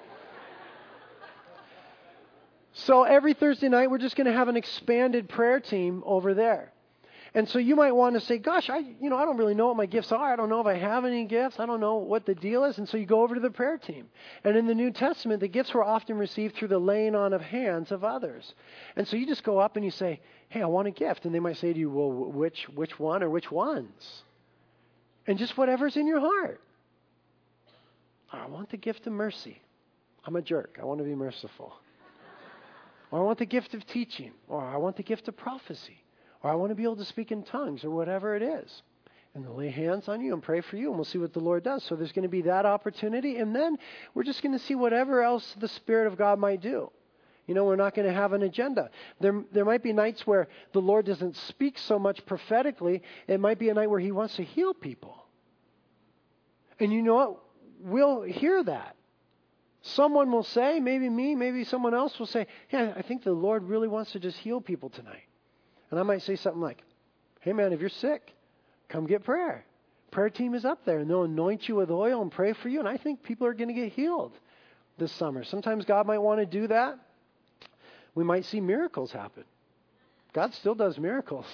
[2.75, 6.73] So every Thursday night, we're just going to have an expanded prayer team over there.
[7.35, 9.69] And so you might want to say, gosh, I, you know, I don't really know
[9.69, 10.33] what my gifts are.
[10.33, 11.61] I don't know if I have any gifts.
[11.61, 12.77] I don't know what the deal is.
[12.79, 14.09] And so you go over to the prayer team.
[14.43, 17.41] And in the New Testament, the gifts were often received through the laying on of
[17.41, 18.55] hands of others.
[18.97, 21.25] And so you just go up and you say, hey, I want a gift.
[21.25, 24.25] And they might say to you, well, which, which one or which ones?
[25.27, 26.61] And just whatever's in your heart.
[28.33, 29.61] I want the gift of mercy.
[30.25, 30.79] I'm a jerk.
[30.81, 31.75] I want to be merciful.
[33.11, 34.33] Or I want the gift of teaching.
[34.49, 36.03] Or I want the gift of prophecy.
[36.43, 38.83] Or I want to be able to speak in tongues or whatever it is.
[39.35, 41.41] And they'll lay hands on you and pray for you, and we'll see what the
[41.41, 41.83] Lord does.
[41.85, 43.37] So there's going to be that opportunity.
[43.37, 43.79] And then
[44.15, 46.91] we're just going to see whatever else the Spirit of God might do.
[47.47, 48.91] You know, we're not going to have an agenda.
[49.21, 53.03] There, there might be nights where the Lord doesn't speak so much prophetically.
[53.27, 55.27] It might be a night where He wants to heal people.
[56.79, 57.39] And you know what?
[57.81, 58.97] We'll hear that.
[59.83, 63.65] Someone will say, maybe me, maybe someone else will say, Yeah, I think the Lord
[63.65, 65.25] really wants to just heal people tonight.
[65.91, 66.83] And I might say something like,
[67.41, 68.33] Hey, man, if you're sick,
[68.89, 69.67] come get prayer.
[70.13, 72.79] Prayer team is up there, and they'll anoint you with oil and pray for you.
[72.79, 74.39] And I think people are going to get healed
[74.99, 75.43] this summer.
[75.43, 76.99] Sometimes God might want to do that
[78.15, 79.45] we might see miracles happen.
[80.33, 81.47] God still does miracles.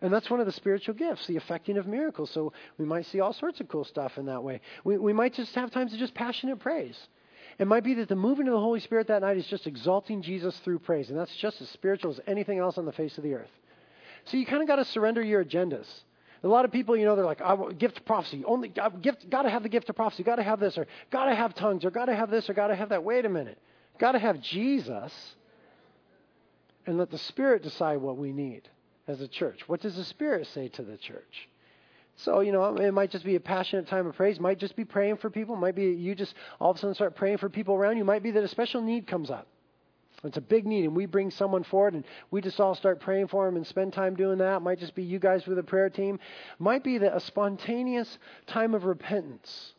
[0.00, 2.30] And that's one of the spiritual gifts, the effecting of miracles.
[2.30, 4.60] So we might see all sorts of cool stuff in that way.
[4.84, 6.98] We, we might just have times of just passionate praise.
[7.58, 10.22] It might be that the moving of the Holy Spirit that night is just exalting
[10.22, 11.08] Jesus through praise.
[11.08, 13.50] And that's just as spiritual as anything else on the face of the earth.
[14.26, 15.86] So you kind of got to surrender your agendas.
[16.42, 18.44] A lot of people, you know, they're like, I want gift of prophecy.
[18.44, 20.22] Only I, gift, got to have the gift of prophecy.
[20.22, 22.52] Got to have this, or got to have tongues, or got to have this, or
[22.52, 23.02] got to have that.
[23.02, 23.58] Wait a minute.
[23.98, 25.12] Got to have Jesus
[26.86, 28.68] and let the Spirit decide what we need
[29.06, 29.68] as a church.
[29.68, 31.48] What does the Spirit say to the church?
[32.16, 34.38] So, you know, it might just be a passionate time of praise.
[34.38, 35.56] Might just be praying for people.
[35.56, 38.04] Might be you just all of a sudden start praying for people around you.
[38.04, 39.48] Might be that a special need comes up.
[40.22, 43.28] It's a big need, and we bring someone forward, and we just all start praying
[43.28, 44.56] for them and spend time doing that.
[44.56, 46.14] It might just be you guys with a prayer team.
[46.14, 49.74] It might be that a spontaneous time of repentance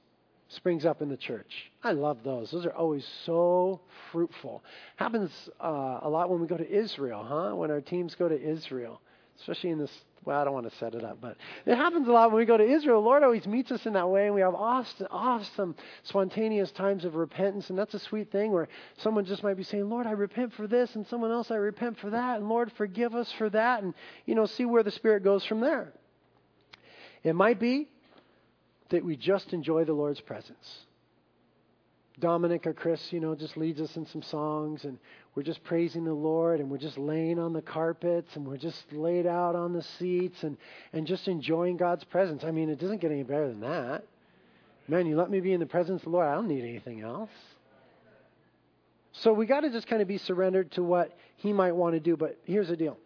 [0.49, 1.71] springs up in the church.
[1.83, 2.51] I love those.
[2.51, 3.81] Those are always so
[4.11, 4.63] fruitful.
[4.95, 7.55] Happens uh, a lot when we go to Israel, huh?
[7.55, 9.01] When our teams go to Israel.
[9.39, 9.91] especially in this.
[10.23, 12.45] Well, I don't want to set it up, but it happens a lot when we
[12.45, 12.99] go to Israel.
[12.99, 17.05] The Lord always meets us in that way, and we have awesome, awesome, spontaneous times
[17.05, 20.11] of repentance, and that's a sweet thing where someone just might be saying, "Lord, I
[20.11, 23.49] repent for this," and someone else, "I repent for that," and Lord, forgive us for
[23.51, 23.93] that, and
[24.25, 25.93] you know, see where the Spirit goes from there.
[27.23, 27.87] It might be
[28.89, 30.85] that we just enjoy the Lord's presence.
[32.19, 34.97] Dominic or Chris, you know, just leads us in some songs, and
[35.33, 38.91] we're just praising the Lord, and we're just laying on the carpets, and we're just
[38.93, 40.57] laid out on the seats, and,
[40.93, 42.43] and just enjoying God's presence.
[42.43, 44.05] I mean, it doesn't get any better than that.
[44.87, 47.01] Man, you let me be in the presence of the Lord, I don't need anything
[47.01, 47.31] else.
[49.11, 51.99] So we got to just kind of be surrendered to what He might want to
[51.99, 52.17] do.
[52.17, 52.97] But here's the deal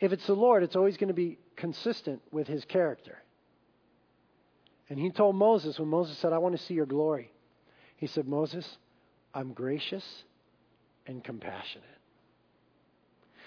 [0.00, 3.18] if it's the Lord, it's always going to be consistent with His character.
[4.88, 7.30] And He told Moses, when Moses said, I want to see your glory,
[7.96, 8.66] he said, Moses,
[9.32, 10.04] I'm gracious
[11.06, 11.84] and compassionate.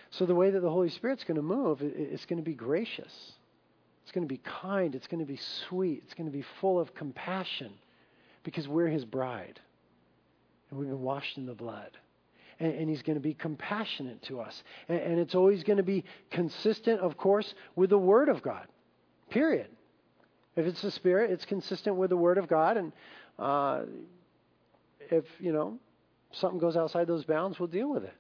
[0.09, 3.13] So the way that the Holy Spirit's going to move, it's going to be gracious.
[4.03, 4.95] It's going to be kind.
[4.95, 6.01] It's going to be sweet.
[6.05, 7.73] It's going to be full of compassion
[8.43, 9.59] because we're his bride.
[10.69, 11.91] And we've been washed in the blood.
[12.59, 14.63] And, and he's going to be compassionate to us.
[14.87, 18.65] And, and it's always going to be consistent, of course, with the Word of God.
[19.29, 19.67] Period.
[20.57, 22.77] If it's the Spirit, it's consistent with the Word of God.
[22.77, 22.91] And
[23.37, 23.83] uh,
[25.11, 25.77] if, you know,
[26.31, 28.13] something goes outside those bounds, we'll deal with it.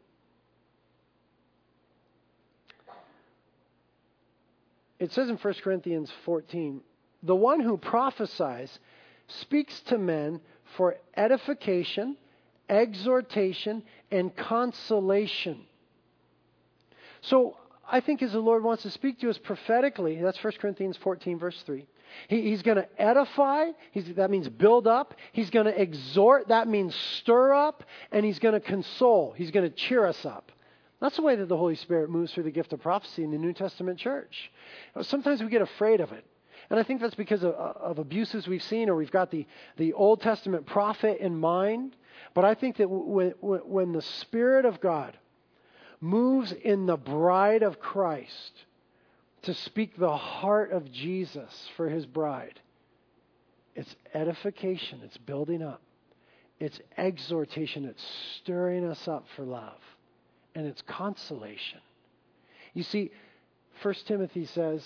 [4.99, 6.81] It says in 1 Corinthians 14,
[7.23, 8.77] the one who prophesies
[9.27, 10.39] speaks to men
[10.75, 12.17] for edification,
[12.69, 15.65] exhortation, and consolation.
[17.21, 17.57] So
[17.89, 21.39] I think as the Lord wants to speak to us prophetically, that's 1 Corinthians 14,
[21.39, 21.87] verse 3.
[22.27, 25.13] He, he's going to edify, that means build up.
[25.31, 27.83] He's going to exhort, that means stir up.
[28.11, 30.51] And he's going to console, he's going to cheer us up.
[30.99, 33.37] That's the way that the Holy Spirit moves through the gift of prophecy in the
[33.37, 34.51] New Testament church.
[35.01, 36.25] Sometimes we get afraid of it.
[36.69, 39.45] And I think that's because of, of, abuses we've seen, or we've got the,
[39.77, 41.95] the Old Testament prophet in mind.
[42.33, 45.17] But I think that when, when the Spirit of God
[45.99, 48.51] moves in the bride of Christ,
[49.43, 52.59] to speak the heart of Jesus for his bride.
[53.75, 55.81] It's edification, it's building up,
[56.59, 58.03] it's exhortation, it's
[58.37, 59.79] stirring us up for love,
[60.55, 61.79] and it's consolation.
[62.73, 63.11] You see,
[63.81, 64.83] 1 Timothy says,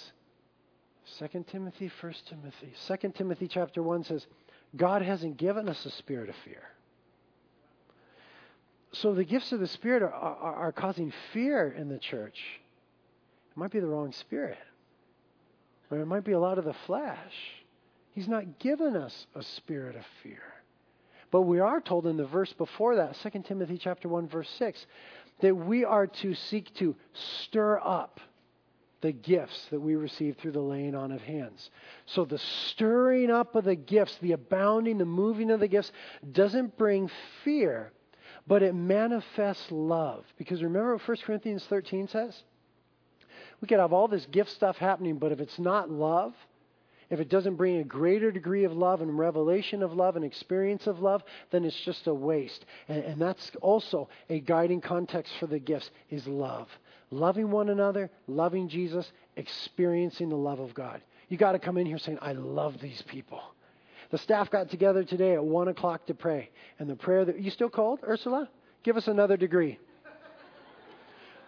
[1.18, 4.28] 2 Timothy, 1 Timothy, 2 Timothy chapter 1 says,
[4.76, 6.64] God hasn't given us a spirit of fear.
[8.94, 12.40] So the gifts of the Spirit are, are, are causing fear in the church.
[13.52, 14.58] It might be the wrong spirit,
[15.90, 17.34] or it might be a lot of the flesh.
[18.12, 20.42] He's not given us a spirit of fear.
[21.32, 24.86] But we are told in the verse before that, 2 Timothy chapter 1 verse 6,
[25.40, 28.20] that we are to seek to stir up
[29.02, 31.72] the gifts that we receive through the laying on of hands.
[32.06, 35.92] So the stirring up of the gifts, the abounding, the moving of the gifts
[36.32, 37.10] doesn't bring
[37.44, 37.92] fear,
[38.52, 40.26] but it manifests love.
[40.38, 42.44] Because remember what 1 Corinthians 13 says?
[43.62, 46.34] We could have all this gift stuff happening, but if it's not love,
[47.10, 50.86] if it doesn't bring a greater degree of love and revelation of love and experience
[50.86, 52.66] of love, then it's just a waste.
[52.90, 56.68] And, and that's also a guiding context for the gifts is love.
[57.10, 61.02] Loving one another, loving Jesus, experiencing the love of God.
[61.30, 63.42] You got to come in here saying, I love these people.
[64.12, 66.50] The staff got together today at 1 o'clock to pray.
[66.80, 68.50] And the prayer that, you still called, Ursula?
[68.84, 69.80] Give us another degree.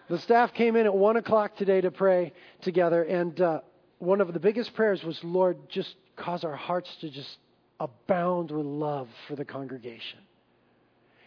[0.08, 3.60] The staff came in at 1 o'clock today to pray together, and uh,
[3.98, 7.38] one of the biggest prayers was, Lord, just cause our hearts to just
[7.80, 10.18] abound with love for the congregation.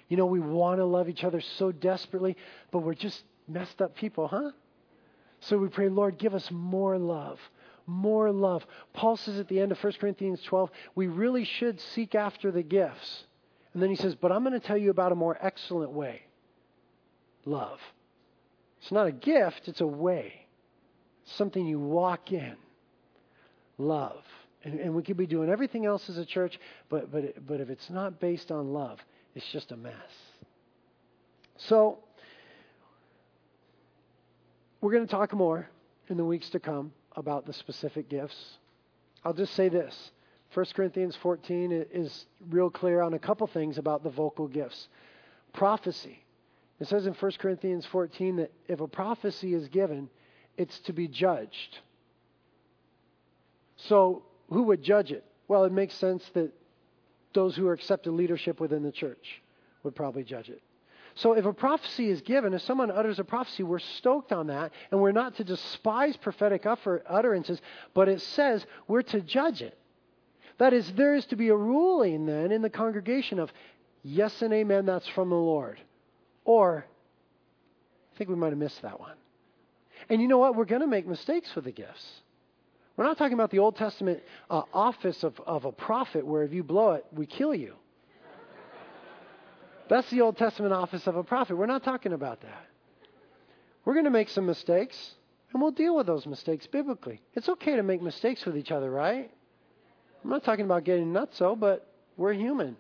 [0.10, 2.38] You know, we want to love each other so desperately,
[2.71, 4.52] but we're just messed up people, huh?
[5.41, 7.39] So we pray, Lord, give us more love.
[7.88, 8.67] More love.
[8.93, 12.62] Paul says at the end of 1 Corinthians 12, we really should seek after the
[12.62, 13.23] gifts.
[13.73, 16.23] And then he says, but I'm going to tell you about a more excellent way
[17.45, 17.80] love.
[18.82, 20.47] It's not a gift, it's a way.
[21.23, 22.56] something you walk in.
[23.78, 24.23] Love.
[24.63, 27.69] And, and, we could be doing everything else as a church, but, but, but if
[27.69, 29.00] it's not based on love,
[29.36, 29.93] it's just a mess.
[31.58, 32.00] So,
[34.82, 35.70] we're going to talk more
[36.09, 38.57] in the weeks to come about the specific gifts.
[39.26, 40.11] I'll just say this
[40.53, 44.88] 1 Corinthians 14 is real clear on a couple things about the vocal gifts.
[45.51, 46.24] Prophecy.
[46.80, 50.09] It says in 1 Corinthians 14 that if a prophecy is given,
[50.57, 51.80] it's to be judged.
[53.76, 55.26] So, who would judge it?
[55.47, 56.51] Well, it makes sense that
[57.34, 59.41] those who are accepted leadership within the church
[59.84, 60.61] would probably judge it.
[61.18, 64.72] So if a prophecy is given, if someone utters a prophecy, we're stoked on that,
[64.91, 67.59] and we're not to despise prophetic utterances,
[67.95, 69.78] but it says we're to judge it.
[70.59, 73.51] That is, there is to be a ruling then in the congregation of
[74.03, 75.80] yes and amen, that's from the Lord.
[76.45, 76.86] Or,
[78.13, 79.15] I think we might have missed that one.
[80.09, 80.55] And you know what?
[80.55, 82.22] We're going to make mistakes with the gifts.
[82.95, 86.53] We're not talking about the Old Testament uh, office of, of a prophet where if
[86.53, 87.74] you blow it, we kill you.
[89.90, 91.56] That's the Old Testament office of a prophet.
[91.56, 92.66] We're not talking about that.
[93.86, 95.16] We're going to make some mistakes,
[95.54, 97.22] and we'll deal with those mistakes biblically.
[97.34, 99.32] It's okay to make mistakes with each other, right?
[100.24, 102.76] I'm not talking about getting nutso, but we're human.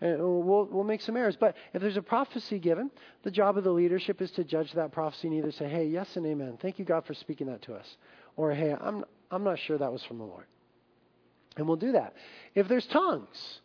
[0.00, 1.36] And we'll, we'll make some errors.
[1.38, 2.90] But if there's a prophecy given,
[3.22, 6.16] the job of the leadership is to judge that prophecy and either say, hey, yes
[6.16, 6.58] and amen.
[6.60, 7.96] Thank you, God, for speaking that to us.
[8.36, 10.46] Or, hey, I'm, I'm not sure that was from the Lord.
[11.56, 12.14] And we'll do that.
[12.54, 13.60] If there's tongues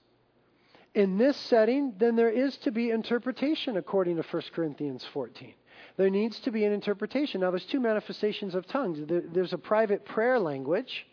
[0.98, 5.54] in this setting, then there is to be interpretation according to 1 Corinthians 14.
[5.96, 7.42] There needs to be an interpretation.
[7.42, 8.98] Now, there's two manifestations of tongues
[9.32, 11.06] there's a private prayer language,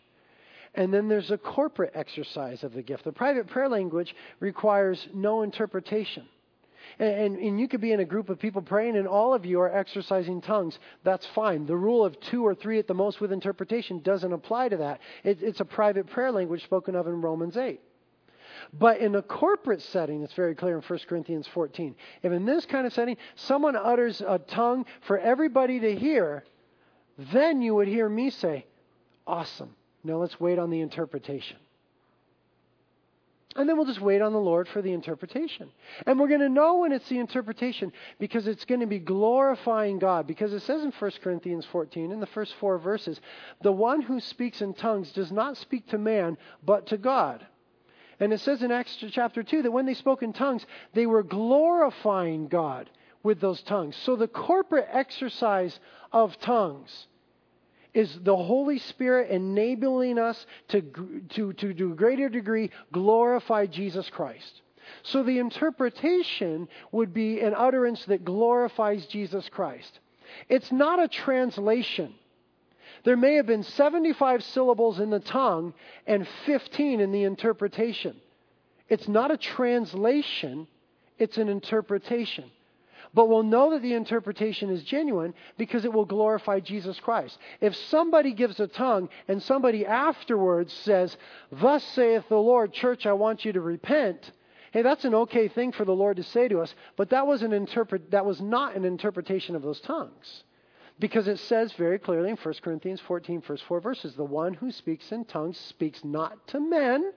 [0.73, 3.03] and then there's a corporate exercise of the gift.
[3.03, 6.25] The private prayer language requires no interpretation.
[6.97, 9.61] And, and, you could be in a group of people praying, and all of you
[9.61, 10.79] are exercising tongues.
[11.03, 11.67] That's fine.
[11.67, 14.99] The rule of two or three at the most with interpretation doesn't apply to that.
[15.23, 17.79] It, it's a private prayer language spoken of in Romans 8.
[18.73, 21.95] But in a corporate setting, it's very clear in 1 Corinthians 14.
[22.23, 26.43] If in this kind of setting, someone utters a tongue for everybody to hear,
[27.17, 28.65] then you would hear me say,
[29.27, 29.75] Awesome.
[30.03, 31.57] Now let's wait on the interpretation.
[33.55, 35.69] And then we'll just wait on the Lord for the interpretation.
[36.05, 39.97] And we're going to know when it's the interpretation because it's going to be glorifying
[39.97, 40.27] God.
[40.27, 43.21] Because it says in 1 Corinthians 14, in the first four verses,
[43.61, 47.47] the one who speaks in tongues does not speak to man, but to God.
[48.19, 51.23] And it says in Acts chapter 2 that when they spoke in tongues, they were
[51.23, 52.89] glorifying God
[53.23, 53.95] with those tongues.
[54.03, 55.77] So the corporate exercise
[56.11, 57.07] of tongues
[57.93, 60.81] is the Holy Spirit enabling us to,
[61.29, 64.61] to, to, to a greater degree, glorify Jesus Christ.
[65.03, 69.99] So the interpretation would be an utterance that glorifies Jesus Christ.
[70.49, 72.13] It's not a translation.
[73.05, 75.75] There may have been 75 syllables in the tongue
[76.07, 78.15] and 15 in the interpretation.
[78.89, 80.67] It's not a translation,
[81.19, 82.45] it's an interpretation.
[83.13, 87.37] But we'll know that the interpretation is genuine because it will glorify Jesus Christ.
[87.61, 91.15] If somebody gives a tongue and somebody afterwards says,
[91.51, 94.31] Thus saith the Lord, church, I want you to repent.
[94.71, 97.43] Hey, that's an okay thing for the Lord to say to us, but that was,
[97.43, 97.51] an
[98.09, 100.43] that was not an interpretation of those tongues.
[100.99, 104.71] Because it says very clearly in 1 Corinthians 14, first four verses, the one who
[104.71, 107.11] speaks in tongues speaks not to men,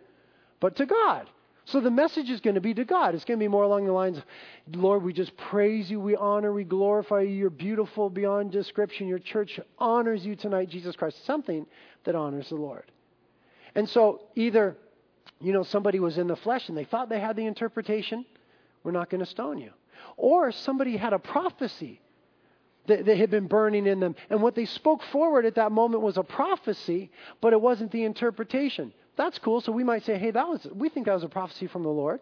[0.59, 1.29] but to God.
[1.65, 3.15] So the message is going to be to God.
[3.15, 4.25] It's going to be more along the lines of,
[4.73, 7.29] Lord, we just praise you, we honor, we glorify you.
[7.29, 9.07] You're beautiful beyond description.
[9.07, 11.25] Your church honors you tonight, Jesus Christ.
[11.27, 11.67] Something
[12.05, 12.91] that honors the Lord.
[13.75, 14.79] And so either,
[15.41, 18.25] you know, somebody was in the flesh and they thought they had the interpretation,
[18.83, 19.73] we're not going to stone you.
[20.17, 22.01] Or somebody had a prophecy
[22.89, 24.17] that, that had been burning in them.
[24.29, 27.11] And what they spoke forward at that moment was a prophecy,
[27.41, 28.93] but it wasn't the interpretation.
[29.17, 29.61] That's cool.
[29.61, 31.89] So we might say, hey, that was, we think that was a prophecy from the
[31.89, 32.21] Lord,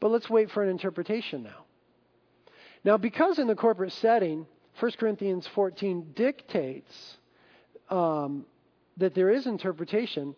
[0.00, 1.64] but let's wait for an interpretation now.
[2.84, 4.46] Now, because in the corporate setting,
[4.78, 7.16] 1 Corinthians 14 dictates
[7.90, 8.46] um,
[8.96, 10.34] that there is interpretation,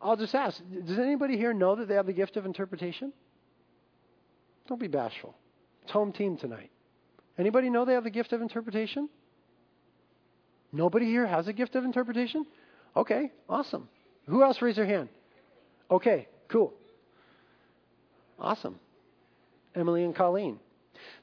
[0.00, 3.12] I'll just ask does anybody here know that they have the gift of interpretation?
[4.68, 5.34] Don't be bashful.
[5.82, 6.70] It's home team tonight.
[7.38, 9.08] Anybody know they have the gift of interpretation?
[10.72, 12.44] Nobody here has a gift of interpretation?
[12.96, 13.88] Okay, awesome.
[14.26, 15.08] Who else raised their hand?
[15.90, 16.74] Okay, cool.
[18.38, 18.78] Awesome.
[19.74, 20.58] Emily and Colleen.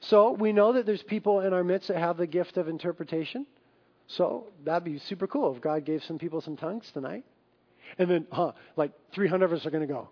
[0.00, 3.46] So we know that there's people in our midst that have the gift of interpretation.
[4.08, 7.24] So that'd be super cool if God gave some people some tongues tonight.
[7.98, 10.08] And then, huh, like 300 of us are going to go.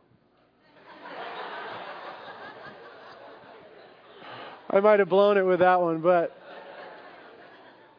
[4.71, 6.37] I might have blown it with that one, but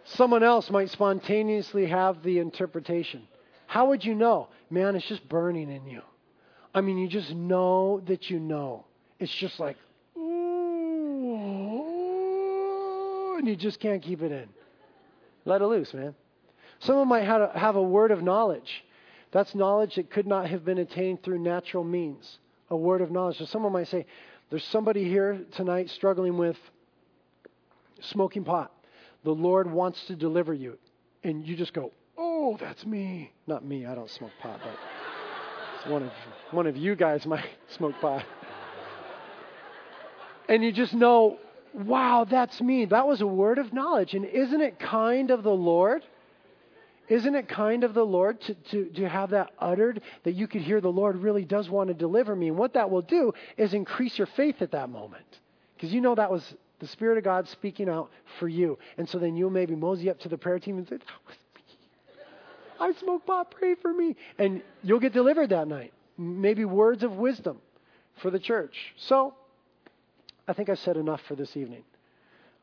[0.03, 3.27] someone else might spontaneously have the interpretation.
[3.67, 4.49] How would you know?
[4.69, 6.01] Man, it's just burning in you.
[6.73, 8.85] I mean, you just know that you know.
[9.19, 9.77] It's just like,
[10.17, 11.35] ooh,
[13.37, 14.49] and you just can't keep it in.
[15.45, 16.15] Let it loose, man.
[16.79, 18.83] Someone might have a, have a word of knowledge.
[19.31, 22.39] That's knowledge that could not have been attained through natural means.
[22.69, 23.37] A word of knowledge.
[23.37, 24.05] So someone might say,
[24.55, 26.55] There's somebody here tonight struggling with
[27.99, 28.71] smoking pot.
[29.25, 30.77] The Lord wants to deliver you.
[31.25, 33.33] And you just go, Oh, that's me.
[33.47, 35.91] Not me, I don't smoke pot, but.
[35.91, 36.11] One of,
[36.51, 38.23] one of you guys might smoke pot.
[40.47, 41.37] And you just know
[41.73, 42.85] wow, that's me.
[42.85, 44.13] That was a word of knowledge.
[44.13, 46.05] And isn't it kind of the Lord?
[47.07, 50.61] Isn't it kind of the Lord to, to, to have that uttered that you could
[50.61, 52.47] hear the Lord really does want to deliver me?
[52.47, 55.25] And what that will do is increase your faith at that moment.
[55.75, 58.77] Because you know that was the Spirit of God speaking out for you.
[58.97, 61.35] And so then you'll maybe mosey up to the prayer team and say, That was
[61.55, 62.23] me.
[62.79, 64.15] I smoke pot, pray for me.
[64.39, 65.93] And you'll get delivered that night.
[66.17, 67.59] Maybe words of wisdom
[68.21, 68.93] for the church.
[68.97, 69.35] So
[70.47, 71.83] I think I've said enough for this evening.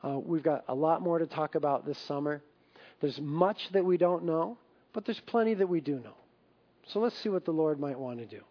[0.05, 2.43] Uh, we've got a lot more to talk about this summer.
[3.03, 4.57] There's much that we don't know,
[4.95, 6.15] but there's plenty that we do know.
[6.87, 8.43] So let's see what the Lord might want to do.